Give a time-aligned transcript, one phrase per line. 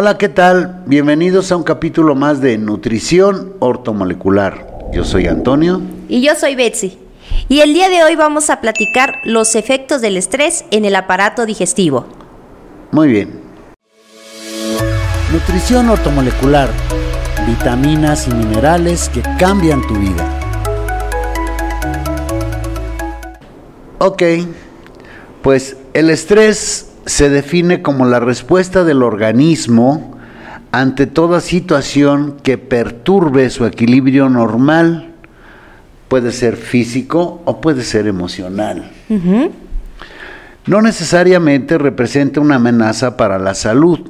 [0.00, 0.84] Hola, ¿qué tal?
[0.86, 4.64] Bienvenidos a un capítulo más de Nutrición Ortomolecular.
[4.92, 5.82] Yo soy Antonio.
[6.08, 6.96] Y yo soy Betsy.
[7.48, 11.46] Y el día de hoy vamos a platicar los efectos del estrés en el aparato
[11.46, 12.06] digestivo.
[12.92, 13.40] Muy bien.
[15.32, 16.68] Nutrición ortomolecular.
[17.48, 20.24] Vitaminas y minerales que cambian tu vida.
[23.98, 24.22] Ok,
[25.42, 30.18] pues el estrés se define como la respuesta del organismo
[30.72, 35.14] ante toda situación que perturbe su equilibrio normal.
[36.08, 38.90] Puede ser físico o puede ser emocional.
[40.66, 44.00] No necesariamente representa una amenaza para la salud.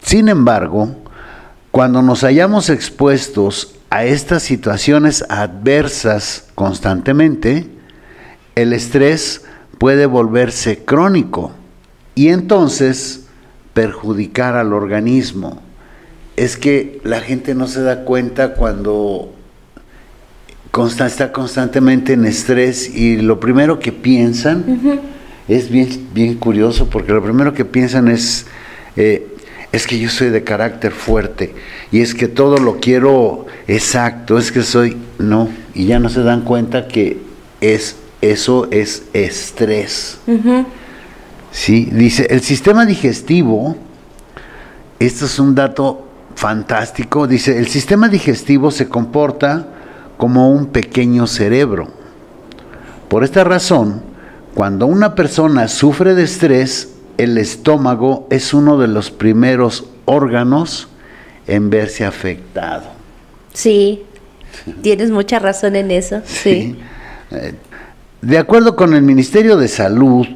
[0.00, 0.96] Sin embargo,
[1.70, 7.68] cuando nos hayamos expuestos a estas situaciones adversas constantemente,
[8.56, 9.44] el estrés
[9.78, 11.52] puede volverse crónico
[12.14, 13.26] y entonces
[13.74, 15.60] perjudicar al organismo.
[16.36, 19.32] Es que la gente no se da cuenta cuando
[21.06, 24.80] está constantemente en estrés y lo primero que piensan
[25.48, 28.46] es bien, bien curioso porque lo primero que piensan es,
[28.96, 29.26] eh,
[29.70, 31.54] es que yo soy de carácter fuerte
[31.90, 36.22] y es que todo lo quiero exacto, es que soy, no, y ya no se
[36.22, 37.18] dan cuenta que
[37.60, 40.18] es, eso es estrés.
[41.52, 41.88] ¿Sí?
[41.92, 43.76] Dice, el sistema digestivo,
[44.98, 49.68] esto es un dato fantástico, dice, el sistema digestivo se comporta
[50.16, 51.88] como un pequeño cerebro.
[53.08, 54.02] Por esta razón,
[54.54, 60.88] cuando una persona sufre de estrés, el estómago es uno de los primeros órganos
[61.46, 62.84] en verse afectado.
[63.52, 64.02] Sí,
[64.80, 66.22] tienes mucha razón en eso.
[66.24, 66.78] Sí.
[67.30, 67.54] Eh,
[68.20, 70.26] de acuerdo con el Ministerio de Salud,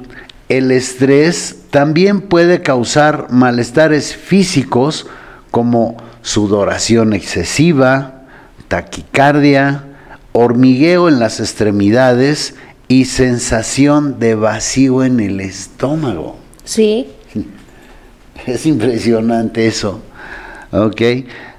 [0.49, 5.07] el estrés también puede causar malestares físicos
[5.51, 8.23] como sudoración excesiva,
[8.69, 9.85] taquicardia,
[10.33, 12.55] hormigueo en las extremidades
[12.89, 16.37] y sensación de vacío en el estómago.
[16.65, 17.09] Sí.
[18.47, 20.03] Es impresionante eso.
[20.71, 21.03] ¿Ok?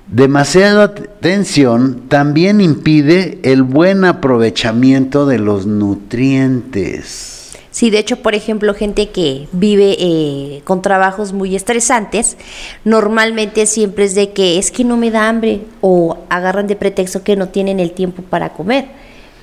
[0.07, 7.36] Demasiada tensión también impide el buen aprovechamiento de los nutrientes.
[7.77, 12.35] Sí, de hecho, por ejemplo, gente que vive eh, con trabajos muy estresantes,
[12.85, 17.21] normalmente siempre es de que es que no me da hambre o agarran de pretexto
[17.21, 18.85] que no tienen el tiempo para comer.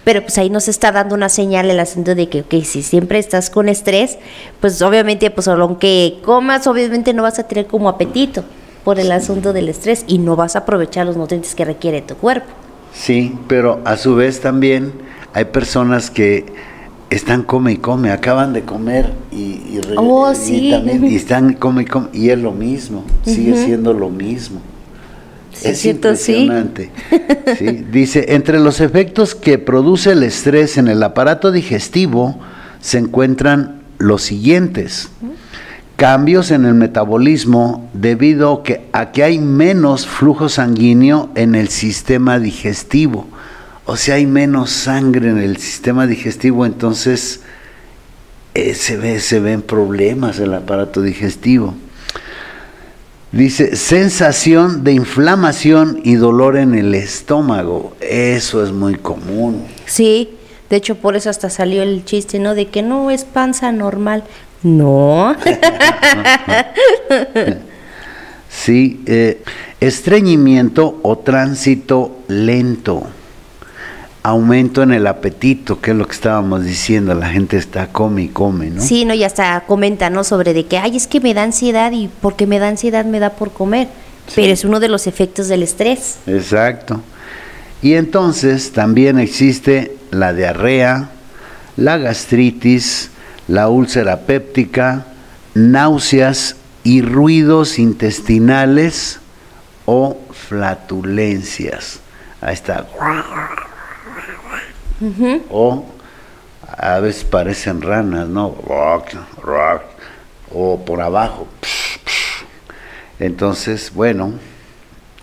[0.02, 3.20] Pero pues ahí nos está dando una señal el asunto de que, ok, si siempre
[3.20, 4.18] estás con estrés,
[4.60, 8.42] pues obviamente, pues aunque comas, obviamente no vas a tener como apetito
[8.82, 12.16] por el asunto del estrés y no vas a aprovechar los nutrientes que requiere tu
[12.16, 12.48] cuerpo.
[12.92, 14.92] Sí, pero a su vez también
[15.34, 16.73] hay personas que
[17.14, 22.08] están come y come, acaban de comer y, oh, también, y están come y come,
[22.12, 24.60] y es lo mismo, sigue siendo lo mismo.
[25.62, 26.90] es impresionante.
[27.92, 32.38] Dice, entre los efectos que produce el estrés en el aparato digestivo
[32.80, 35.10] se encuentran los siguientes.
[35.96, 42.40] Cambios en el metabolismo debido que, a que hay menos flujo sanguíneo en el sistema
[42.40, 43.28] digestivo
[43.86, 47.40] o sea, hay menos sangre en el sistema digestivo, entonces
[48.54, 51.74] eh, se, ve, se ven problemas en el aparato digestivo.
[53.30, 57.96] Dice, sensación de inflamación y dolor en el estómago.
[58.00, 59.64] Eso es muy común.
[59.86, 60.30] Sí,
[60.70, 62.54] de hecho por eso hasta salió el chiste, ¿no?
[62.54, 64.24] De que no es panza normal.
[64.62, 65.36] No.
[68.48, 69.42] sí, eh,
[69.80, 73.08] estreñimiento o tránsito lento
[74.24, 78.28] aumento en el apetito, que es lo que estábamos diciendo, la gente está come y
[78.28, 78.80] come, ¿no?
[78.80, 80.24] Sí, no, y hasta comenta, ¿no?
[80.24, 83.20] Sobre de que, ay, es que me da ansiedad y porque me da ansiedad me
[83.20, 83.88] da por comer,
[84.34, 86.16] pero es uno de los efectos del estrés.
[86.26, 87.02] Exacto.
[87.82, 91.10] Y entonces también existe la diarrea,
[91.76, 93.10] la gastritis,
[93.46, 95.04] la úlcera péptica,
[95.52, 99.20] náuseas y ruidos intestinales
[99.84, 102.00] o flatulencias.
[102.40, 102.86] Ahí está
[105.50, 105.84] o
[106.78, 108.54] a veces parecen ranas, ¿no?
[110.52, 111.46] o por abajo.
[113.18, 114.32] Entonces, bueno,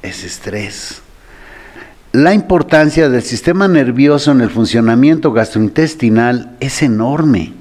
[0.01, 1.01] es estrés.
[2.13, 7.53] La importancia del sistema nervioso en el funcionamiento gastrointestinal es enorme.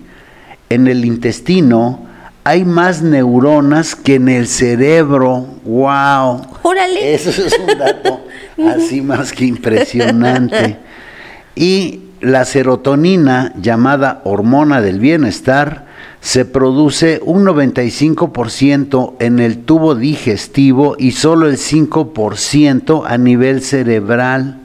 [0.68, 2.06] En el intestino
[2.42, 5.46] hay más neuronas que en el cerebro.
[5.64, 6.46] ¡Wow!
[6.62, 7.14] ¡Órale!
[7.14, 8.26] Eso es un dato
[8.68, 10.78] así más que impresionante.
[11.54, 15.86] Y la serotonina, llamada hormona del bienestar,
[16.20, 24.60] se produce un 95% en el tubo digestivo y solo el 5% a nivel cerebral.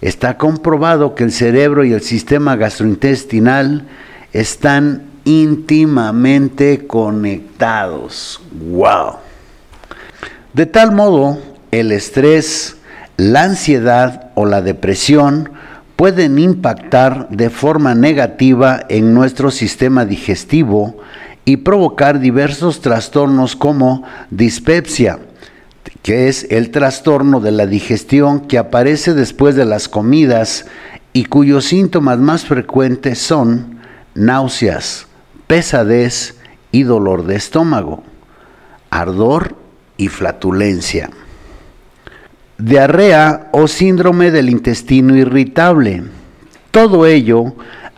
[0.00, 3.86] Está comprobado que el cerebro y el sistema gastrointestinal
[4.32, 8.40] están íntimamente conectados.
[8.70, 9.16] ¡Wow!
[10.54, 11.38] De tal modo,
[11.70, 12.76] el estrés,
[13.16, 15.50] la ansiedad o la depresión
[16.02, 20.96] pueden impactar de forma negativa en nuestro sistema digestivo
[21.44, 25.20] y provocar diversos trastornos como dispepsia,
[26.02, 30.66] que es el trastorno de la digestión que aparece después de las comidas
[31.12, 33.78] y cuyos síntomas más frecuentes son
[34.16, 35.06] náuseas,
[35.46, 36.34] pesadez
[36.72, 38.02] y dolor de estómago,
[38.90, 39.54] ardor
[39.98, 41.10] y flatulencia.
[42.64, 46.04] Diarrea o síndrome del intestino irritable.
[46.70, 47.56] Todo ello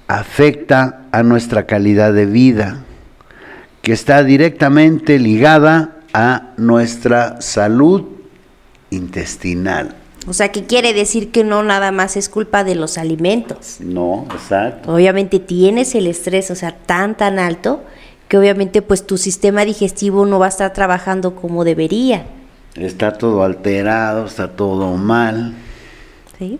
[0.08, 2.82] afecta a nuestra calidad de vida,
[3.82, 8.04] que está directamente ligada a nuestra salud
[8.88, 9.96] intestinal.
[10.26, 13.76] O sea, que quiere decir que no nada más es culpa de los alimentos.
[13.80, 14.94] No, exacto.
[14.94, 17.84] Obviamente tienes el estrés, o sea, tan tan alto
[18.28, 22.24] que obviamente pues tu sistema digestivo no va a estar trabajando como debería.
[22.76, 25.54] Está todo alterado, está todo mal.
[26.38, 26.58] ¿Sí?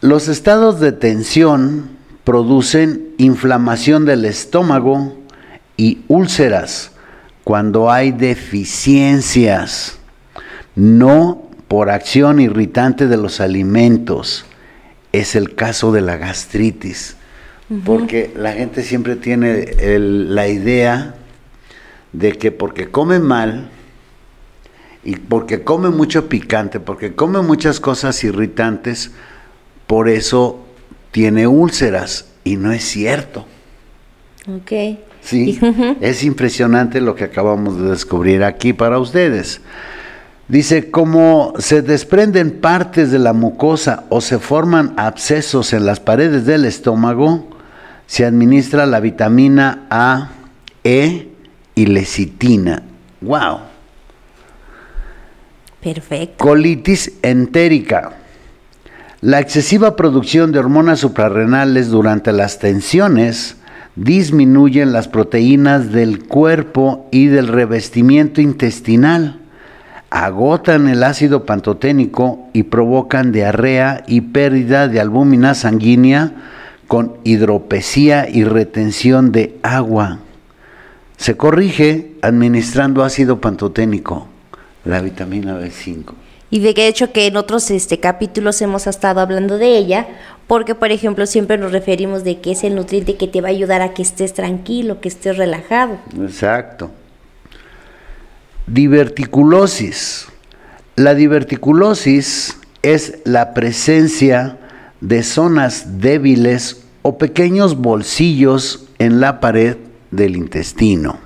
[0.00, 1.90] Los estados de tensión
[2.24, 5.16] producen inflamación del estómago
[5.76, 6.92] y úlceras
[7.44, 9.98] cuando hay deficiencias.
[10.74, 14.44] No por acción irritante de los alimentos.
[15.12, 17.16] Es el caso de la gastritis,
[17.84, 21.14] porque la gente siempre tiene la idea
[22.12, 23.70] de que porque come mal
[25.06, 29.12] y porque come mucho picante, porque come muchas cosas irritantes,
[29.86, 30.66] por eso
[31.12, 33.46] tiene úlceras y no es cierto.
[34.48, 34.98] Ok.
[35.22, 35.60] Sí,
[36.00, 39.60] es impresionante lo que acabamos de descubrir aquí para ustedes.
[40.48, 46.46] Dice, como se desprenden partes de la mucosa o se forman abscesos en las paredes
[46.46, 47.48] del estómago,
[48.08, 50.30] se administra la vitamina A,
[50.82, 51.28] E
[51.76, 52.82] y lecitina.
[53.20, 53.65] ¡Wow!
[56.36, 58.12] Colitis entérica.
[59.20, 63.56] La excesiva producción de hormonas suprarrenales durante las tensiones
[63.94, 69.40] disminuyen las proteínas del cuerpo y del revestimiento intestinal
[70.10, 76.32] agotan el ácido pantoténico y provocan diarrea y pérdida de albúmina sanguínea
[76.86, 80.20] con hidropesía y retención de agua.
[81.16, 84.28] Se corrige administrando ácido pantoténico,
[84.86, 86.14] la vitamina B5.
[86.48, 90.06] Y de hecho que en otros este, capítulos hemos estado hablando de ella,
[90.46, 93.50] porque por ejemplo siempre nos referimos de que es el nutriente que te va a
[93.50, 95.98] ayudar a que estés tranquilo, que estés relajado.
[96.20, 96.92] Exacto.
[98.68, 100.28] Diverticulosis.
[100.94, 104.56] La diverticulosis es la presencia
[105.00, 109.76] de zonas débiles o pequeños bolsillos en la pared
[110.10, 111.18] del intestino.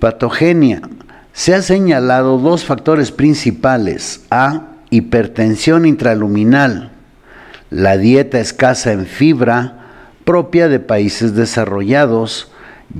[0.00, 0.82] Patogenia.
[1.36, 4.24] Se ha señalado dos factores principales.
[4.30, 4.68] A.
[4.88, 6.92] Hipertensión intraluminal.
[7.68, 9.84] La dieta escasa en fibra
[10.24, 12.50] propia de países desarrollados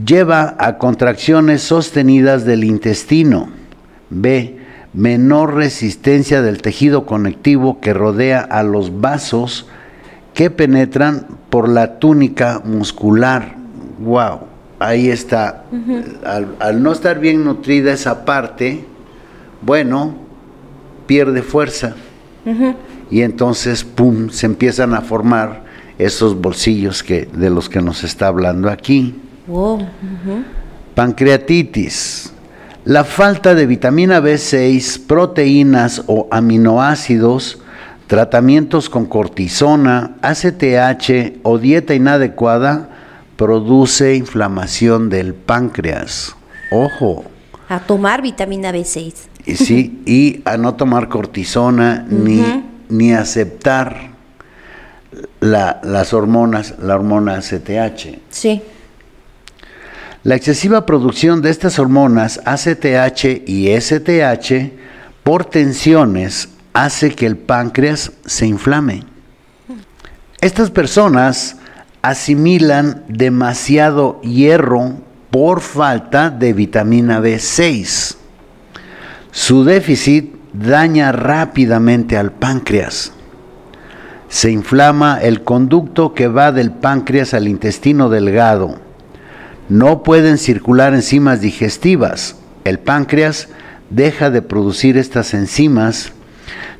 [0.05, 3.49] lleva a contracciones sostenidas del intestino.
[4.11, 4.59] B.
[4.93, 9.66] Menor resistencia del tejido conectivo que rodea a los vasos
[10.35, 13.55] que penetran por la túnica muscular.
[13.99, 14.55] ¡Wow!
[14.78, 15.64] Ahí está.
[16.59, 18.85] al, no estar bien nutrida esa parte,
[19.62, 20.14] bueno,
[21.06, 21.95] pierde fuerza.
[23.11, 25.64] Y entonces, ¡pum!, se empiezan a formar
[25.99, 29.14] esos bolsillos que, de los que nos está hablando aquí.
[30.95, 32.33] Pancreatitis.
[32.85, 37.59] La falta de vitamina B6, proteínas o aminoácidos,
[38.06, 42.96] tratamientos con cortisona, ACTH o dieta inadecuada
[43.37, 46.37] produce inflamación del páncreas.
[46.71, 47.25] Ojo.
[47.69, 49.14] A tomar vitamina B6.
[49.55, 52.43] Sí, y a no tomar cortisona ni,
[52.88, 54.16] ni aceptar
[55.40, 58.19] las hormonas, la hormona ACTH.
[58.31, 58.62] Sí.
[60.25, 64.73] La excesiva producción de estas hormonas ACTH y STH
[65.23, 69.05] por tensiones hace que el páncreas se inflame.
[70.40, 71.55] Estas personas
[72.08, 74.92] asimilan demasiado hierro
[75.30, 78.16] por falta de vitamina B6.
[79.32, 83.12] Su déficit daña rápidamente al páncreas.
[84.28, 88.76] se inflama el conducto que va del páncreas al intestino delgado.
[89.68, 92.36] No pueden circular enzimas digestivas.
[92.64, 93.48] El páncreas
[93.90, 96.12] deja de producir estas enzimas,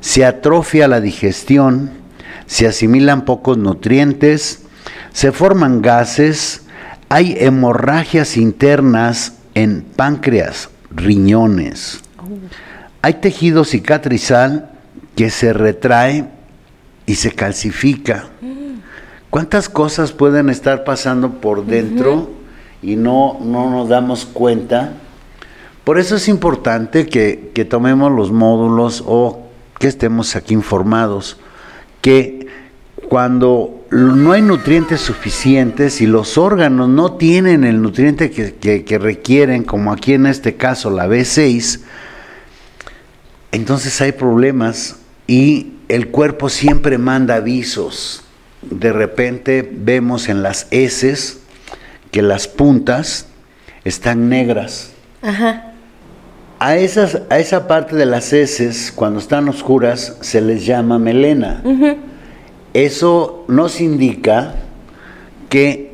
[0.01, 1.91] se atrofia la digestión,
[2.45, 4.66] se asimilan pocos nutrientes,
[5.17, 6.61] se forman gases,
[7.09, 12.01] hay hemorragias internas en páncreas, riñones.
[13.01, 14.69] Hay tejido cicatrizal
[15.15, 16.27] que se retrae
[17.07, 18.25] y se calcifica.
[19.31, 22.29] ¿Cuántas cosas pueden estar pasando por dentro
[22.83, 24.93] y no, no nos damos cuenta?
[25.83, 29.47] Por eso es importante que, que tomemos los módulos o
[29.79, 31.37] que estemos aquí informados,
[32.03, 32.36] que
[33.07, 39.93] cuando no hay nutrientes suficientes y los órganos no tienen el nutriente que, requieren, como
[39.93, 41.79] aquí en este caso la B6,
[43.53, 48.23] entonces hay problemas y el cuerpo siempre manda avisos.
[48.61, 51.39] De repente vemos en las heces
[52.11, 53.27] que las puntas
[53.85, 54.91] están negras.
[56.59, 61.63] A, esas, a esa parte de las heces, cuando están oscuras, se les llama melena.
[62.77, 64.53] Eso nos indica
[65.49, 65.93] que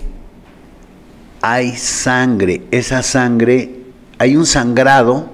[1.40, 2.64] hay sangre.
[2.72, 3.70] Esa sangre,
[4.18, 5.30] hay un sangrado,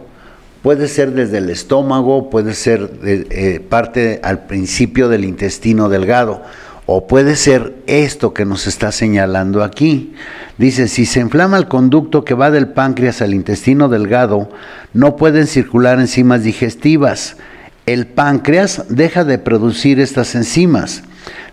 [0.61, 6.43] puede ser desde el estómago, puede ser eh, parte al principio del intestino delgado,
[6.85, 10.13] o puede ser esto que nos está señalando aquí.
[10.59, 14.51] Dice, si se inflama el conducto que va del páncreas al intestino delgado,
[14.93, 17.37] no pueden circular enzimas digestivas.
[17.87, 21.05] El páncreas deja de producir estas enzimas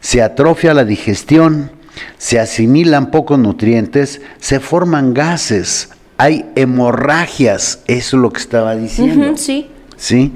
[0.07, 1.73] se atrofia la digestión,
[2.17, 9.37] se asimilan pocos nutrientes, se forman gases, hay hemorragias, eso es lo que estaba diciendo.
[9.37, 9.69] sí.
[9.97, 10.33] sí.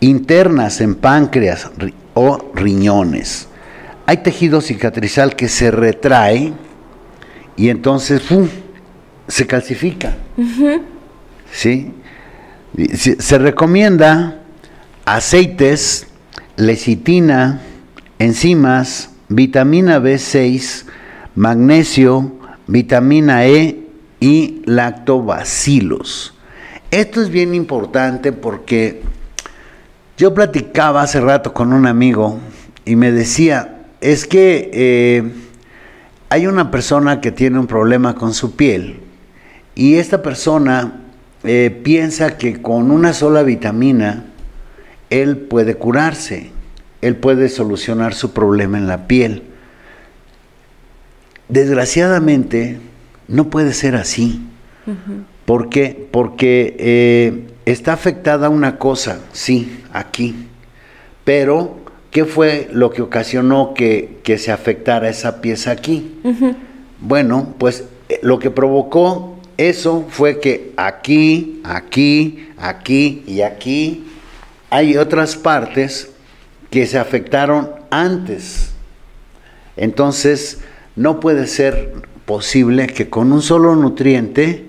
[0.00, 1.70] Internas en páncreas
[2.14, 3.46] o riñones.
[4.06, 6.52] Hay tejido cicatrizal que se retrae
[7.56, 8.20] y entonces
[9.28, 10.16] se calcifica.
[11.52, 11.92] ¿Sí?
[13.20, 14.40] Se recomienda
[15.04, 16.08] aceites,
[16.56, 17.60] lecitina,
[18.24, 20.84] enzimas, vitamina B6,
[21.34, 22.32] magnesio,
[22.66, 23.86] vitamina E
[24.20, 26.34] y lactobacilos.
[26.90, 29.02] Esto es bien importante porque
[30.16, 32.38] yo platicaba hace rato con un amigo
[32.84, 35.32] y me decía, es que eh,
[36.30, 39.00] hay una persona que tiene un problema con su piel
[39.74, 41.00] y esta persona
[41.42, 44.24] eh, piensa que con una sola vitamina
[45.10, 46.53] él puede curarse
[47.04, 49.42] él puede solucionar su problema en la piel.
[51.50, 52.78] Desgraciadamente,
[53.28, 54.40] no puede ser así.
[55.44, 56.08] ¿Por qué?
[56.10, 60.46] Porque eh, está afectada una cosa, sí, aquí.
[61.24, 61.76] Pero,
[62.10, 66.18] ¿qué fue lo que ocasionó que, se afectara esa pieza aquí?
[67.00, 74.06] Bueno, pues eh, lo que provocó eso fue que aquí, aquí, aquí y aquí
[74.70, 76.13] hay otras partes
[76.74, 78.70] que se afectaron antes.
[79.76, 80.58] Entonces,
[80.96, 81.92] no puede ser
[82.26, 84.66] posible que con un solo nutriente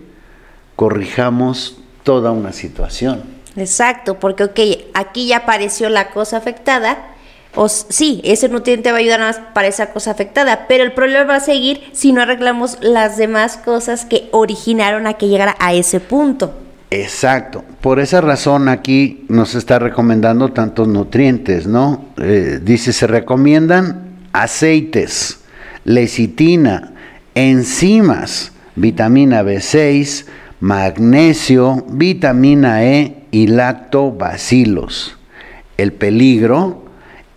[0.76, 3.24] corrijamos toda una situación.
[3.56, 7.16] Exacto, porque aquí ya apareció la cosa afectada,
[7.56, 11.24] o sí, ese nutriente va a ayudar más para esa cosa afectada, pero el problema
[11.24, 15.74] va a seguir si no arreglamos las demás cosas que originaron a que llegara a
[15.74, 16.54] ese punto.
[16.92, 17.64] Exacto.
[17.82, 22.06] Por esa razón aquí nos está recomendando tantos nutrientes, ¿no?
[22.18, 25.40] Eh, dice, se recomiendan aceites,
[25.84, 26.94] lecitina,
[27.34, 30.26] enzimas, vitamina B6,
[30.60, 35.18] magnesio, vitamina E y lactobacilos.
[35.78, 36.86] El peligro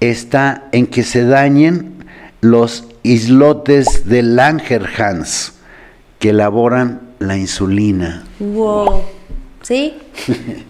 [0.00, 2.04] está en que se dañen
[2.40, 5.54] los islotes de Langerhans
[6.18, 8.24] que elaboran la insulina.
[8.38, 9.17] Wow.
[9.68, 9.92] Sí,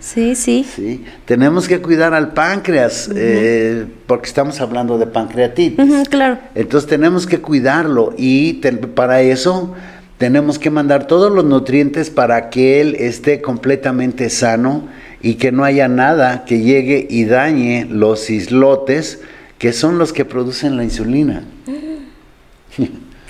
[0.00, 0.66] sí, sí.
[0.74, 1.04] sí.
[1.24, 6.08] Tenemos que cuidar al páncreas, eh, porque estamos hablando de pancreatitis.
[6.08, 6.40] claro.
[6.56, 8.54] Entonces tenemos que cuidarlo y
[8.96, 9.72] para eso
[10.18, 14.88] tenemos que mandar todos los nutrientes para que él esté completamente sano
[15.22, 19.20] y que no haya nada que llegue y dañe los islotes
[19.58, 21.44] que son los que producen la insulina.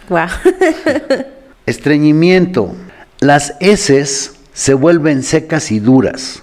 [0.09, 0.29] Wow.
[1.67, 2.75] Estreñimiento.
[3.21, 6.43] Las heces se vuelven secas y duras.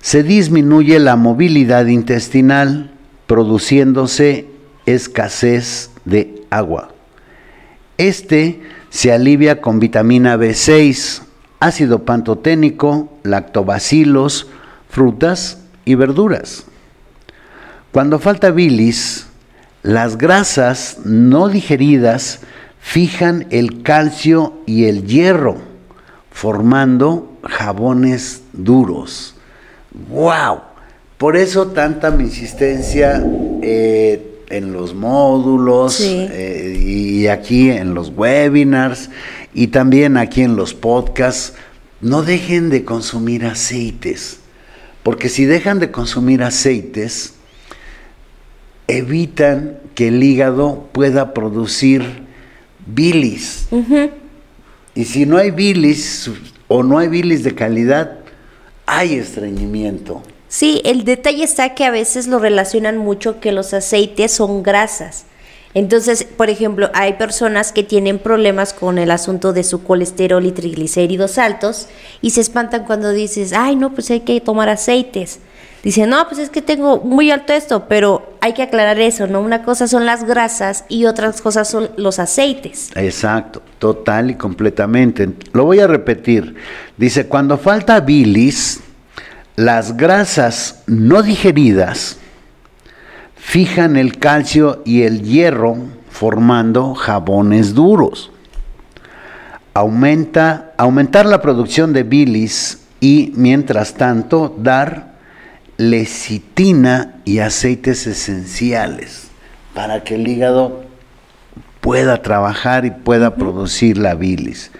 [0.00, 2.92] Se disminuye la movilidad intestinal,
[3.26, 4.46] produciéndose
[4.86, 6.94] escasez de agua.
[7.98, 11.24] Este se alivia con vitamina B6,
[11.60, 14.46] ácido pantoténico, lactobacilos,
[14.88, 16.64] frutas y verduras.
[17.92, 19.26] Cuando falta bilis,
[19.82, 22.40] Las grasas no digeridas
[22.80, 25.58] fijan el calcio y el hierro,
[26.30, 29.34] formando jabones duros.
[30.10, 30.60] ¡Wow!
[31.18, 33.22] Por eso tanta mi insistencia
[33.62, 39.08] eh, en los módulos eh, y aquí en los webinars
[39.54, 41.54] y también aquí en los podcasts.
[42.00, 44.40] No dejen de consumir aceites,
[45.04, 47.34] porque si dejan de consumir aceites,
[48.88, 52.02] evitan que el hígado pueda producir
[52.84, 53.68] bilis.
[54.96, 56.28] Y si no hay bilis
[56.72, 58.12] o no hay bilis de calidad,
[58.86, 60.22] hay estreñimiento.
[60.48, 65.26] Sí, el detalle está que a veces lo relacionan mucho que los aceites son grasas.
[65.74, 70.52] Entonces, por ejemplo, hay personas que tienen problemas con el asunto de su colesterol y
[70.52, 71.88] triglicéridos altos
[72.22, 75.40] y se espantan cuando dices, ay, no, pues hay que tomar aceites.
[75.82, 79.40] Dicen, no, pues es que tengo muy alto esto, pero hay que aclarar eso, ¿no?
[79.40, 82.90] Una cosa son las grasas y otras cosas son los aceites.
[82.94, 85.28] Exacto, total y completamente.
[85.52, 86.54] Lo voy a repetir.
[86.96, 88.80] Dice, cuando falta bilis,
[89.56, 92.18] las grasas no digeridas
[93.34, 98.30] fijan el calcio y el hierro formando jabones duros.
[99.74, 105.14] Aumenta, aumentar la producción de bilis y, mientras tanto, dar
[105.76, 109.26] lecitina y aceites esenciales
[109.74, 110.91] para que el hígado
[111.82, 114.70] pueda trabajar y pueda producir la bilis.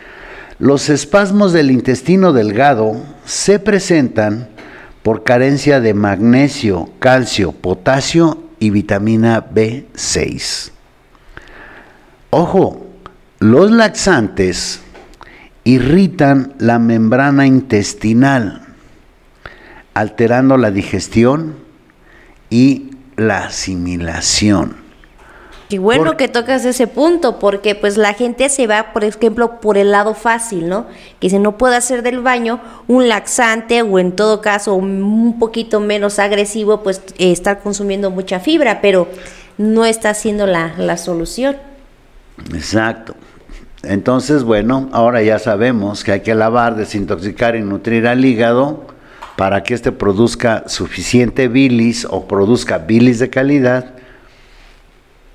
[0.60, 4.48] Los espasmos del intestino delgado se presentan
[5.02, 10.70] por carencia de magnesio, calcio, potasio y vitamina B6.
[12.30, 12.86] Ojo,
[13.40, 14.80] los laxantes
[15.64, 18.62] irritan la membrana intestinal,
[19.92, 21.56] alterando la digestión
[22.48, 24.81] y la asimilación.
[25.72, 29.78] Qué bueno que tocas ese punto, porque pues la gente se va, por ejemplo, por
[29.78, 30.84] el lado fácil, ¿no?
[31.18, 35.80] Que si no puede hacer del baño un laxante o en todo caso un poquito
[35.80, 39.08] menos agresivo, pues eh, estar consumiendo mucha fibra, pero
[39.56, 41.56] no está siendo la, la solución.
[42.52, 43.14] Exacto.
[43.82, 48.84] Entonces, bueno, ahora ya sabemos que hay que lavar, desintoxicar y nutrir al hígado
[49.36, 54.01] para que éste produzca suficiente bilis o produzca bilis de calidad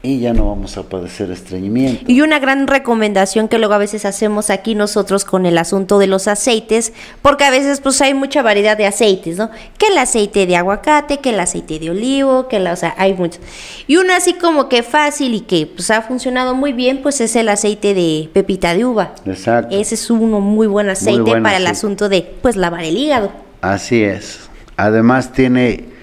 [0.07, 2.05] y ya no vamos a padecer estreñimiento.
[2.07, 6.07] Y una gran recomendación que luego a veces hacemos aquí nosotros con el asunto de
[6.07, 9.51] los aceites, porque a veces pues hay mucha variedad de aceites, ¿no?
[9.77, 13.15] Que el aceite de aguacate, que el aceite de olivo, que la, o sea, hay
[13.15, 13.41] muchos.
[13.85, 17.35] Y uno así como que fácil y que pues ha funcionado muy bien, pues es
[17.35, 19.13] el aceite de pepita de uva.
[19.25, 19.75] Exacto.
[19.75, 23.31] Ese es uno muy buen aceite para el asunto de pues lavar el hígado.
[23.61, 24.39] Así es.
[24.77, 25.96] Además tiene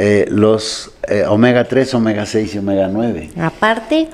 [0.00, 3.30] eh, los eh, omega 3, omega 6 y omega 9.
[3.36, 4.08] Aparte.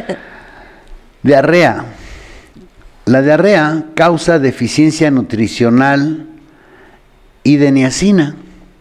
[1.22, 1.84] diarrea.
[3.04, 6.24] La diarrea causa deficiencia nutricional
[7.42, 8.34] y de niacina.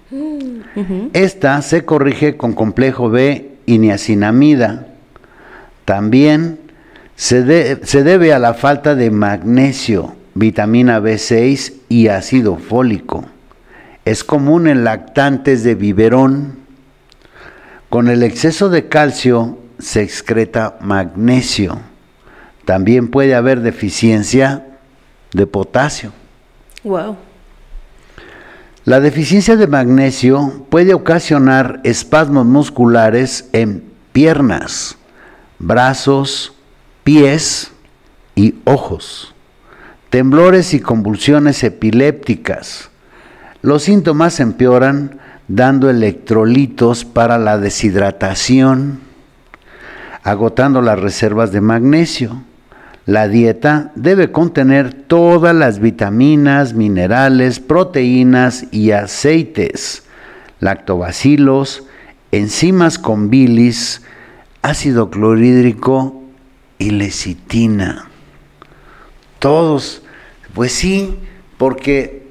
[0.09, 4.87] Mm, Esta se corrige con complejo B y niacinamida.
[5.83, 6.57] También
[7.17, 13.25] se, se debe a la falta de magnesio, vitamina B6 y ácido fólico.
[14.05, 16.63] Es común en lactantes de biberón
[17.93, 21.79] con el exceso de calcio se excreta magnesio.
[22.65, 24.65] También puede haber deficiencia
[25.31, 26.11] de potasio.
[26.83, 27.17] Wow.
[28.85, 34.97] La deficiencia de magnesio puede ocasionar espasmos musculares en piernas,
[35.59, 36.53] brazos,
[37.03, 37.71] pies
[38.33, 39.35] y ojos,
[40.09, 42.89] temblores y convulsiones epilépticas.
[43.63, 48.99] Los síntomas empeoran dando electrolitos para la deshidratación,
[50.21, 52.43] agotando las reservas de magnesio.
[53.05, 60.03] La dieta debe contener todas las vitaminas, minerales, proteínas y aceites,
[60.59, 61.85] lactobacilos,
[62.33, 64.01] enzimas con bilis,
[64.61, 66.21] ácido clorhídrico
[66.79, 68.09] y lecitina.
[69.39, 70.01] Todos,
[70.53, 71.17] pues sí,
[71.57, 72.22] porque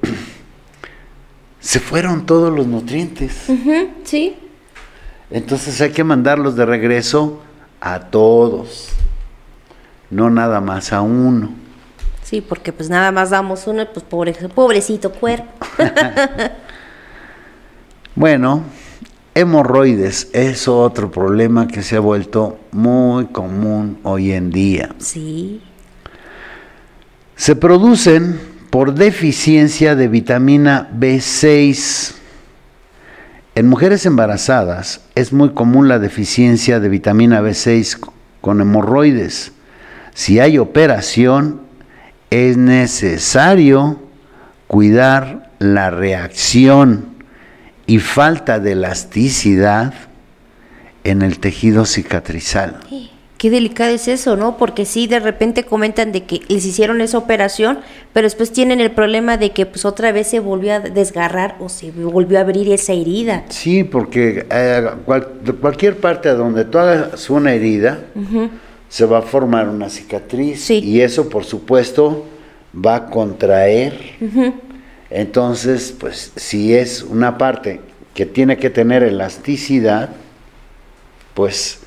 [1.63, 3.45] se fueron todos los nutrientes.
[4.03, 4.35] sí.
[5.31, 7.41] Entonces hay que mandarlos de regreso
[7.79, 8.89] a todos,
[10.11, 11.51] no nada más a uno.
[12.21, 15.65] Sí, porque pues nada más damos uno, pues pobre, pobrecito cuerpo.
[18.15, 18.63] bueno,
[19.33, 24.93] hemorroides es otro problema que se ha vuelto muy común hoy en día.
[24.99, 25.61] Sí.
[27.35, 32.15] Se producen por deficiencia de vitamina B6.
[33.53, 37.99] En mujeres embarazadas es muy común la deficiencia de vitamina B6
[38.41, 39.51] con hemorroides.
[40.15, 41.61] Si hay operación,
[42.31, 44.01] es necesario
[44.65, 47.09] cuidar la reacción
[47.85, 49.93] y falta de elasticidad
[51.03, 52.79] en el tejido cicatrizal.
[53.43, 54.55] Qué delicado es eso, ¿no?
[54.55, 57.79] Porque sí, de repente comentan de que les hicieron esa operación,
[58.13, 61.67] pero después tienen el problema de que pues otra vez se volvió a desgarrar o
[61.67, 63.43] se volvió a abrir esa herida.
[63.49, 64.89] Sí, porque eh,
[65.59, 68.05] cualquier parte donde tú hagas una herida,
[68.87, 72.25] se va a formar una cicatriz y eso por supuesto
[72.73, 73.99] va a contraer.
[75.09, 77.81] Entonces, pues si es una parte
[78.13, 80.11] que tiene que tener elasticidad,
[81.33, 81.82] pues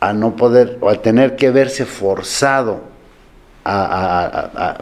[0.00, 2.82] a no poder o a tener que verse forzado
[3.64, 4.78] a,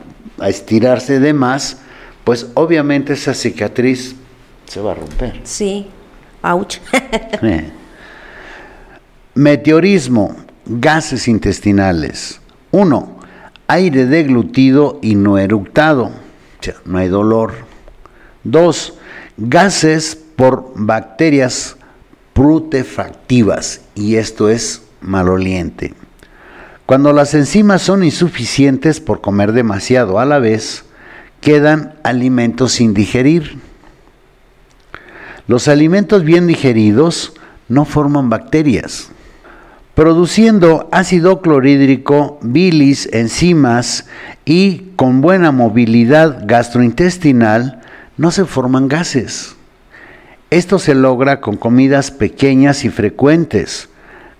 [0.47, 1.79] estirarse de más,
[2.23, 4.15] pues obviamente esa cicatriz
[4.67, 5.41] se va a romper.
[5.45, 5.89] Sí,
[6.43, 6.79] ouch.
[7.43, 7.73] Eh.
[9.35, 12.41] Meteorismo, gases intestinales.
[12.71, 13.19] Uno,
[13.67, 16.13] aire deglutido y no eructado, o
[16.63, 17.55] sea, no hay dolor.
[18.45, 18.95] Dos,
[19.37, 21.77] gases por bacterias
[22.33, 25.95] prutefactivas, y esto es maloliente.
[26.87, 30.85] Cuando las enzimas son insuficientes por comer demasiado a la vez,
[31.41, 33.59] quedan alimentos sin digerir.
[35.47, 37.35] Los alimentos bien digeridos
[37.69, 39.11] no forman bacterias,
[39.95, 44.07] produciendo ácido clorhídrico, bilis, enzimas
[44.45, 47.83] y con buena movilidad gastrointestinal
[48.17, 49.57] no se forman gases.
[50.51, 53.91] Esto se logra con comidas pequeñas y frecuentes,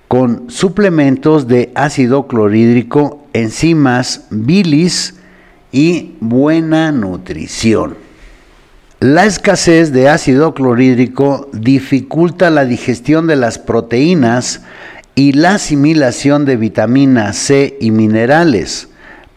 [0.09, 5.17] con suplementos de ácido clorhídrico, enzimas, bilis
[5.71, 7.97] y buena nutrición.
[9.01, 14.63] La escasez de ácido clorhídrico dificulta la digestión de las proteínas
[15.15, 18.89] y la asimilación de vitamina C y minerales.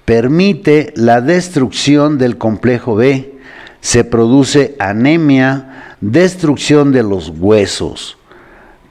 [0.06, 3.34] Permite la destrucción del complejo B.
[3.82, 8.18] Se produce anemia, destrucción de los huesos.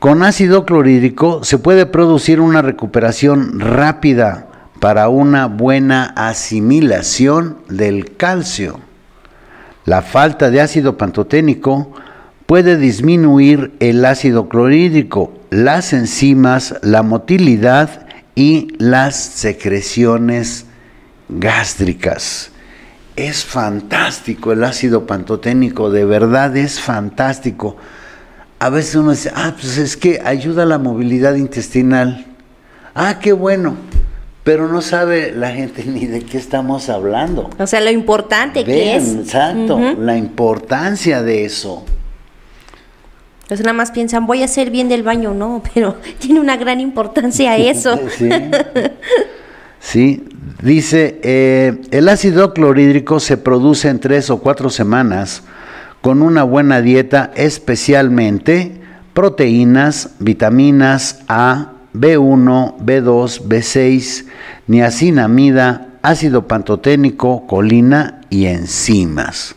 [0.01, 4.47] Con ácido clorhídrico se puede producir una recuperación rápida
[4.81, 8.81] para una buena asimilación del calcio.
[9.85, 11.93] La falta de ácido pantoténico
[12.47, 20.65] puede disminuir el ácido clorhídrico, las enzimas, la motilidad y las secreciones
[21.29, 22.53] gástricas.
[23.17, 27.77] Es fantástico el ácido pantoténico, de verdad es fantástico
[28.61, 32.27] a veces uno dice, ah, pues es que ayuda a la movilidad intestinal.
[32.95, 33.75] Ah, qué bueno.
[34.45, 37.49] Pero no sabe la gente ni de qué estamos hablando.
[37.59, 39.15] O sea, lo importante que es.
[39.15, 41.85] Exacto, la importancia de eso.
[43.43, 46.81] Entonces nada más piensan, voy a hacer bien del baño, no, pero tiene una gran
[46.81, 47.99] importancia eso.
[48.11, 48.29] sí.
[49.81, 50.25] sí.
[50.63, 55.45] dice, eh, el ácido clorhídrico se produce en tres o cuatro semanas
[56.03, 58.81] con una buena dieta, especialmente
[59.15, 64.25] proteínas, vitaminas A, B1, B2, B6,
[64.67, 69.57] niacinamida, ácido pantoténico, colina y enzimas.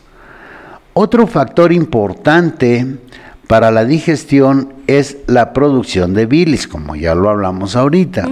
[0.92, 2.98] Otro factor importante
[3.46, 8.28] para la digestión es la producción de bilis, como ya lo hablamos ahorita.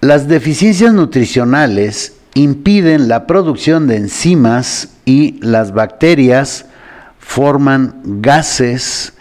[0.00, 6.66] Las deficiencias nutricionales impiden la producción de enzimas y las bacterias
[7.26, 9.12] forman gases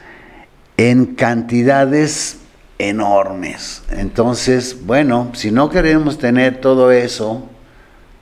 [0.77, 2.37] en cantidades
[2.77, 3.83] enormes.
[3.89, 7.49] Entonces, bueno, si no queremos tener todo eso,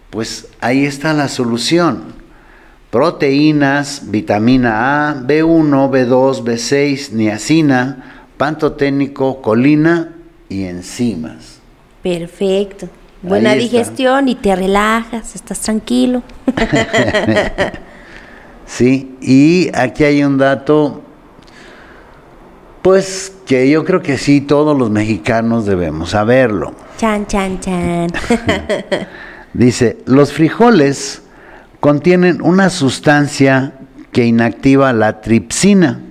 [0.10, 2.16] pues ahí está la solución.
[2.90, 10.16] Proteínas, vitamina A, B1, B2, B6, niacina, pantoténico, colina
[10.50, 11.60] y enzimas.
[12.02, 12.90] Perfecto.
[13.22, 16.24] Buena digestión y te relajas, estás tranquilo.
[18.66, 19.16] ¿sí?
[19.22, 21.02] Y aquí hay un dato,
[22.82, 26.74] pues que yo creo que sí, todos los mexicanos debemos saberlo.
[26.98, 28.08] Chan, chan, chan.
[29.54, 31.24] Dice, los frijoles
[31.80, 33.74] contienen una sustancia
[34.12, 36.02] que inactiva la tripsina.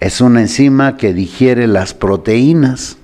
[0.00, 2.96] Es una enzima que digiere las proteínas.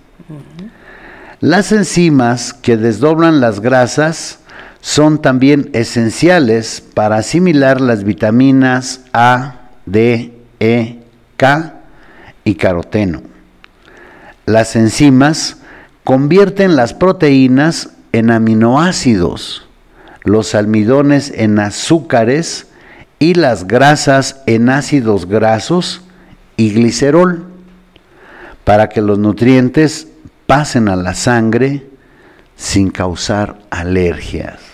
[1.40, 4.37] Las enzimas que desdoblan las grasas
[4.80, 10.98] son también esenciales para asimilar las vitaminas A, D, E,
[11.36, 11.74] K
[12.44, 13.22] y caroteno.
[14.46, 15.58] Las enzimas
[16.04, 19.68] convierten las proteínas en aminoácidos,
[20.24, 22.66] los almidones en azúcares
[23.18, 26.02] y las grasas en ácidos grasos
[26.56, 27.46] y glicerol
[28.64, 30.08] para que los nutrientes
[30.46, 31.86] pasen a la sangre
[32.56, 34.67] sin causar alergias.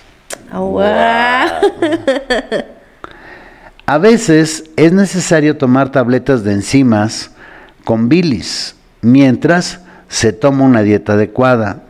[3.87, 7.33] A veces es necesario tomar tabletas de enzimas
[7.85, 11.83] con bilis mientras se toma una dieta adecuada.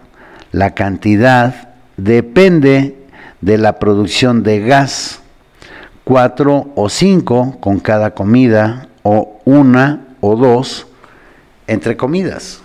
[0.50, 2.96] La cantidad depende
[3.40, 5.20] de la producción de gas,
[6.02, 10.86] cuatro o cinco con cada comida o una o dos
[11.66, 12.60] entre comidas.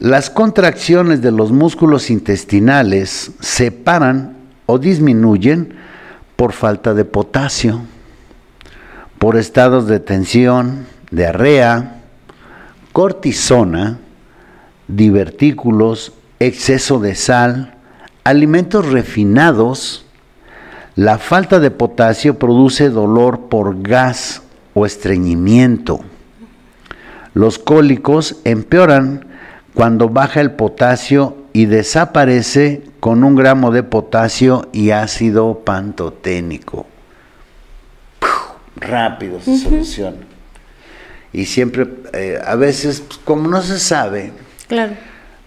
[0.00, 4.34] Las contracciones de los músculos intestinales se paran
[4.64, 5.74] o disminuyen
[6.36, 7.82] por falta de potasio,
[9.18, 12.00] por estados de tensión, diarrea,
[12.92, 13.98] cortisona,
[14.88, 17.74] divertículos, exceso de sal,
[18.24, 20.06] alimentos refinados,
[20.96, 24.40] la falta de potasio produce dolor por gas
[24.72, 26.00] o estreñimiento.
[27.34, 29.28] Los cólicos empeoran
[29.74, 36.86] cuando baja el potasio y desaparece con un gramo de potasio y ácido pantoténico.
[38.76, 40.16] rápido se soluciona.
[41.32, 44.32] Y siempre, eh, a veces, pues, como no se sabe,
[44.66, 44.94] claro.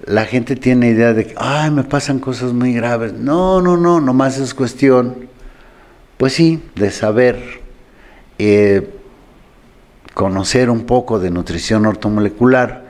[0.06, 3.14] la gente tiene idea de que, ay, me pasan cosas muy graves.
[3.14, 5.28] No, no, no, nomás es cuestión,
[6.18, 7.62] pues sí, de saber,
[8.40, 8.98] eh,
[10.14, 12.83] conocer un poco de nutrición ortomolecular.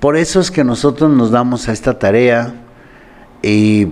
[0.00, 2.54] Por eso es que nosotros nos damos a esta tarea
[3.42, 3.88] y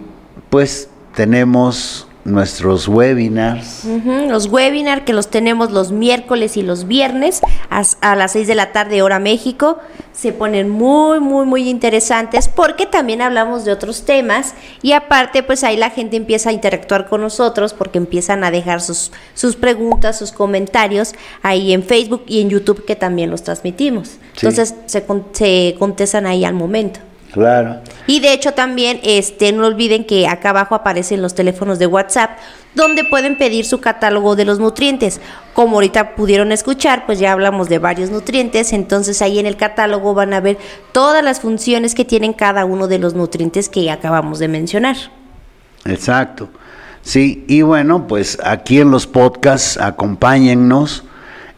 [0.50, 3.84] pues tenemos nuestros webinars.
[4.28, 8.72] los webinars que los tenemos los miércoles y los viernes a, las 6 de la
[8.72, 9.78] tarde hora México.
[10.12, 15.62] Se ponen muy, muy, muy interesantes porque también hablamos de otros temas y aparte pues
[15.62, 20.18] ahí la gente empieza a interactuar con nosotros porque empiezan a dejar sus, sus preguntas,
[20.18, 24.16] sus comentarios ahí en Facebook y en YouTube que también los transmitimos.
[24.36, 27.00] Entonces se, se contestan ahí al momento.
[27.36, 27.80] Claro.
[28.06, 32.30] Y de hecho también, este, no olviden que acá abajo aparecen los teléfonos de WhatsApp,
[32.74, 35.20] donde pueden pedir su catálogo de los nutrientes.
[35.52, 40.14] Como ahorita pudieron escuchar, pues ya hablamos de varios nutrientes, entonces ahí en el catálogo
[40.14, 40.56] van a ver
[40.92, 44.96] todas las funciones que tienen cada uno de los nutrientes que acabamos de mencionar.
[45.84, 46.48] Exacto.
[47.02, 51.04] Sí, y bueno, pues aquí en los podcasts, acompáñennos.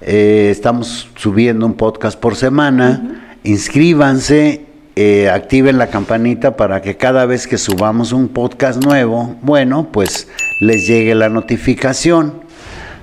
[0.01, 3.37] Eh, estamos subiendo un podcast por semana.
[3.45, 4.67] Inscríbanse
[5.00, 10.26] eh, activen la campanita para que cada vez que subamos un podcast nuevo, bueno, pues
[10.61, 12.42] les llegue la notificación.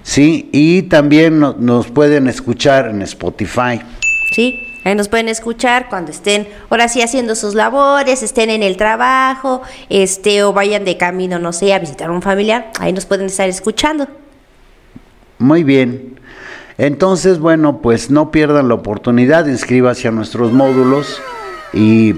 [0.04, 3.80] Sí, y también nos pueden escuchar en Spotify.
[4.34, 8.76] Sí, ahí nos pueden escuchar cuando estén ahora sí haciendo sus labores, estén en el
[8.76, 13.06] trabajo, este o vayan de camino, no sé, a visitar a un familiar, ahí nos
[13.06, 14.06] pueden estar escuchando.
[15.38, 16.20] Muy bien.
[16.78, 21.22] Entonces, bueno, pues no pierdan la oportunidad, inscríbase a nuestros módulos
[21.76, 22.16] y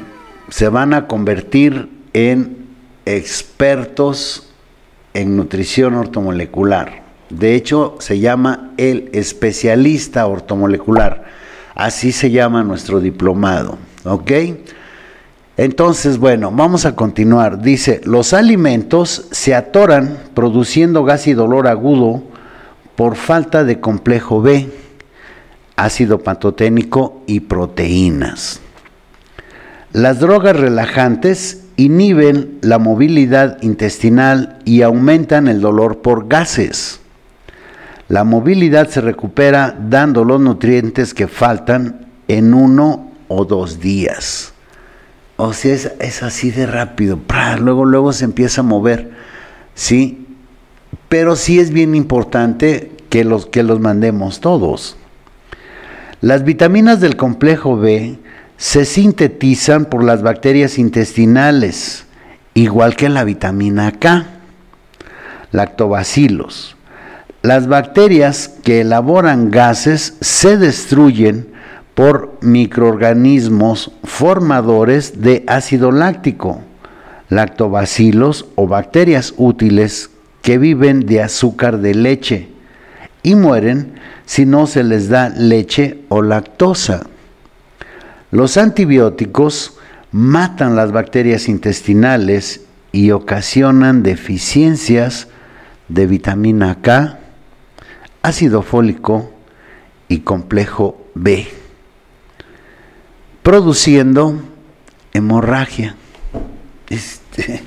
[0.49, 2.67] se van a convertir en
[3.05, 4.49] expertos
[5.13, 7.01] en nutrición ortomolecular.
[7.29, 11.25] De hecho, se llama el especialista ortomolecular.
[11.75, 13.77] Así se llama nuestro diplomado.
[14.05, 14.31] ¿Ok?
[15.57, 17.61] Entonces, bueno, vamos a continuar.
[17.61, 22.23] Dice, los alimentos se atoran produciendo gas y dolor agudo
[22.95, 24.69] por falta de complejo B,
[25.75, 28.61] ácido pantoténico y proteínas.
[29.97, 36.99] Las drogas relajantes inhiben la movilidad intestinal y aumentan el dolor por gases.
[38.07, 44.53] La movilidad se recupera dando los nutrientes que faltan en uno o dos días.
[45.35, 47.19] O sea, es, así de rápido.
[47.59, 49.09] Luego, luego se empieza a mover.
[49.73, 50.27] ¿Sí?
[51.09, 54.95] Pero sí es bien importante que los, que los mandemos todos.
[56.21, 58.19] Las vitaminas del complejo B
[58.57, 62.05] se sintetizan por las bacterias intestinales,
[62.53, 64.25] igual que la vitamina K,
[65.51, 66.75] lactobacilos.
[67.43, 71.47] Las bacterias que elaboran gases se destruyen
[71.93, 76.61] por microorganismos formadores de ácido láctico,
[77.29, 80.09] lactobacilos o bacterias útiles
[80.41, 82.49] que viven de azúcar de leche
[83.21, 83.93] y mueren
[84.25, 87.07] si no se les da leche o lactosa.
[88.31, 89.77] Los antibióticos
[90.11, 92.61] matan las bacterias intestinales
[92.91, 95.27] y ocasionan deficiencias
[95.87, 97.19] de vitamina K,
[98.21, 99.31] ácido fólico
[100.09, 101.47] y complejo B,
[103.43, 104.41] produciendo
[105.13, 105.95] hemorragia.
[106.89, 107.63] Este,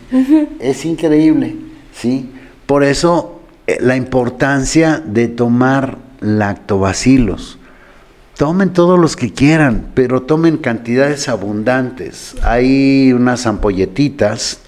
[0.61, 1.57] es increíble,
[1.95, 2.31] ¿sí?
[2.67, 7.60] Por eso eh, la importancia de tomar lactobacilos.
[8.41, 12.37] Tomen todos los que quieran, pero tomen cantidades abundantes.
[12.43, 14.61] Hay unas ampolletitas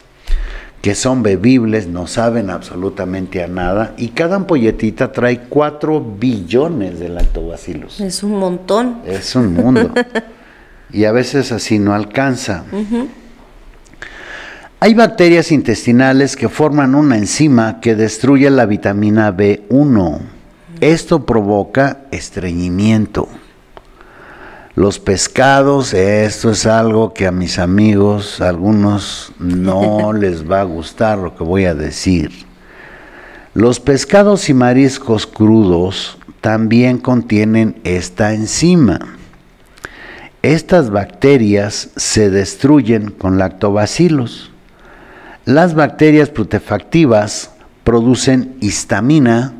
[0.83, 7.09] que son bebibles, no saben absolutamente a nada, y cada ampolletita trae 4 billones de
[7.09, 7.99] lactobacilos.
[7.99, 8.99] Es un montón.
[9.07, 9.91] Es un mundo.
[10.93, 12.65] y a veces así no alcanza.
[14.81, 20.19] Hay bacterias intestinales que forman una enzima que destruye la vitamina B1.
[20.83, 23.31] Esto provoca estreñimiento.
[24.75, 31.19] Los pescados, esto es algo que a mis amigos, algunos no les va a gustar
[31.19, 32.31] lo que voy a decir.
[33.53, 38.99] Los pescados y mariscos crudos también contienen esta enzima.
[40.41, 44.51] Estas bacterias se destruyen con lactobacilos.
[45.45, 47.51] Las bacterias protefactivas
[47.85, 49.53] producen histamina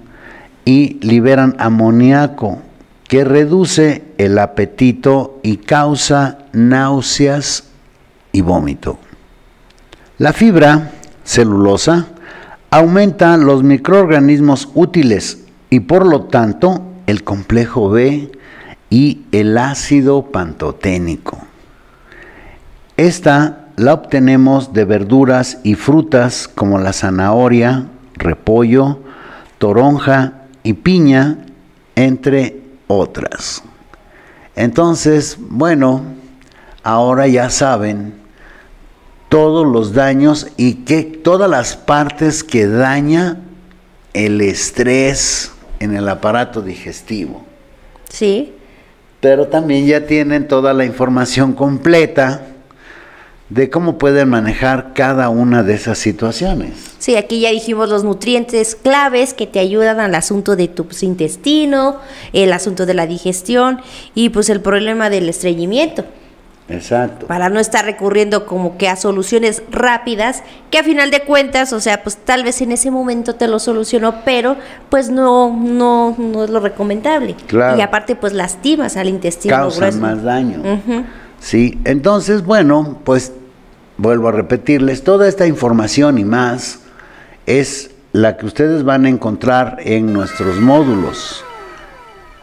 [0.65, 2.63] y liberan amoníaco,
[3.13, 7.65] que reduce el apetito y causa náuseas
[8.33, 8.99] y vómito.
[10.17, 12.07] La fibra celulosa
[12.71, 18.33] aumenta los microorganismos útiles y por lo tanto el complejo B
[18.89, 21.37] y el ácido pantoténico.
[22.97, 29.01] Esta la obtenemos de verduras y frutas como la zanahoria, repollo,
[29.59, 31.45] toronja y piña,
[31.95, 32.62] entre
[32.97, 33.63] otras.
[34.55, 36.03] Entonces, bueno,
[36.83, 38.15] ahora ya saben
[39.29, 43.39] todos los daños y que todas las partes que daña
[44.13, 47.43] el estrés en el aparato digestivo.
[48.09, 48.55] Sí.
[49.21, 52.52] Pero también ya tienen toda la información completa
[53.53, 56.71] de cómo pueden manejar cada una de esas situaciones.
[56.99, 61.03] Sí, aquí ya dijimos los nutrientes claves que te ayudan al asunto de tu pues,
[61.03, 61.97] intestino,
[62.33, 63.81] el asunto de la digestión
[64.15, 66.05] y pues el problema del estreñimiento.
[66.69, 67.27] Exacto.
[67.27, 71.81] Para no estar recurriendo como que a soluciones rápidas, que a final de cuentas, o
[71.81, 74.57] sea, pues tal vez en ese momento te lo solucionó, pero
[74.89, 77.35] pues no, no, no es lo recomendable.
[77.49, 77.77] Claro.
[77.77, 80.01] Y aparte, pues lastimas al intestino Causan grueso.
[80.01, 80.63] más daño.
[81.41, 83.33] Sí, entonces, bueno, pues
[83.99, 86.81] vuelvo a repetirles, toda esta información y más
[87.47, 91.45] es la que ustedes van a encontrar en nuestros módulos.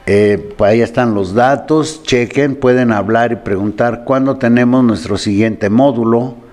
[0.06, 6.49] Eh, ahí están los datos, chequen, pueden hablar y preguntar cuándo tenemos nuestro siguiente módulo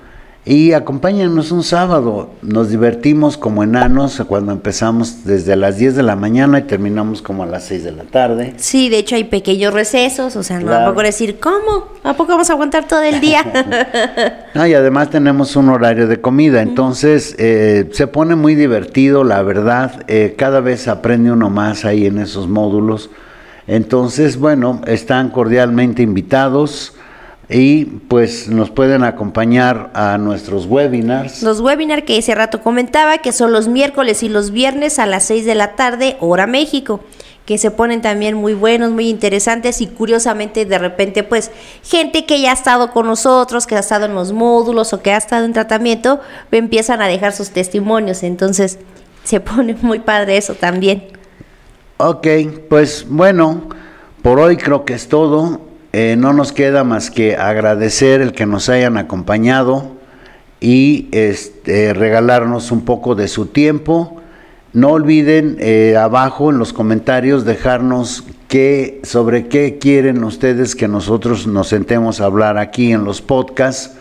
[0.49, 2.31] y acompáñenos un sábado.
[2.41, 7.43] Nos divertimos como enanos cuando empezamos desde las 10 de la mañana y terminamos como
[7.43, 8.55] a las 6 de la tarde.
[8.57, 10.85] Sí, de hecho hay pequeños recesos, o sea, no Claro.
[10.85, 11.89] tampoco decir, ¿cómo?
[12.05, 13.43] ¿A poco vamos a aguantar todo el día?
[14.55, 19.43] No, y además tenemos un horario de comida, entonces eh, se pone muy divertido, la
[19.43, 23.11] verdad, eh, cada vez aprende uno más ahí en esos módulos.
[23.67, 26.95] Entonces, bueno, están cordialmente invitados
[27.49, 31.43] y pues nos pueden acompañar a nuestros webinars.
[31.43, 35.25] Los webinars que ese rato comentaba, que son los miércoles y los viernes a las
[35.25, 37.01] 6 de la tarde, hora México,
[37.45, 41.53] que se ponen también muy buenos, muy interesantes y curiosamente de repente pues
[41.85, 45.13] gente que ya ha estado con nosotros, que ha estado en los módulos o que
[45.13, 48.81] ha estado en tratamiento, empiezan a dejar sus testimonios, entonces
[49.23, 51.05] se pone muy padre eso también.
[51.99, 52.27] Ok,
[52.69, 53.69] pues bueno,
[54.23, 55.66] por hoy creo que es todo.
[55.99, 59.93] Eh, no nos queda más que agradecer el que nos hayan acompañado
[60.61, 64.21] y este, regalarnos un poco de su tiempo.
[64.75, 71.47] No olviden eh, abajo en los comentarios dejarnos qué, sobre qué quieren ustedes que nosotros
[71.47, 73.97] nos sentemos a hablar aquí en los podcasts,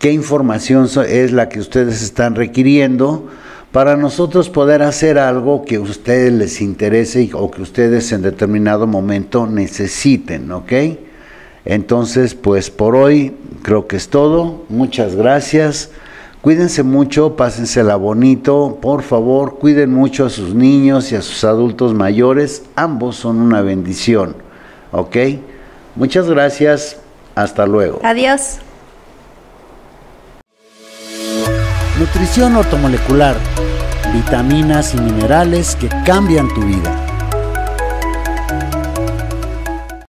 [0.00, 3.28] qué información es la que ustedes están requiriendo
[3.70, 8.88] para nosotros poder hacer algo que a ustedes les interese o que ustedes en determinado
[8.88, 10.72] momento necesiten, ¿ok?
[11.68, 14.64] Entonces, pues por hoy creo que es todo.
[14.70, 15.90] Muchas gracias.
[16.40, 21.92] Cuídense mucho, pásensela bonito, por favor, cuiden mucho a sus niños y a sus adultos
[21.92, 22.62] mayores.
[22.74, 24.34] Ambos son una bendición,
[24.92, 25.16] ¿ok?
[25.94, 26.96] Muchas gracias.
[27.34, 28.00] Hasta luego.
[28.02, 28.58] Adiós.
[31.98, 33.36] Nutrición ortomolecular.
[34.14, 37.07] Vitaminas y minerales que cambian tu vida.